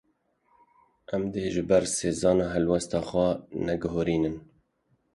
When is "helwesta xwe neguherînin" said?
2.53-4.35